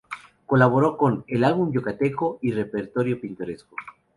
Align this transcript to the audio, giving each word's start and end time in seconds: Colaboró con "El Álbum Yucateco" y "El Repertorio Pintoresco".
Colaboró 0.47 0.97
con 0.97 1.25
"El 1.27 1.43
Álbum 1.43 1.71
Yucateco" 1.71 2.39
y 2.41 2.49
"El 2.49 2.55
Repertorio 2.57 3.21
Pintoresco". 3.21 3.75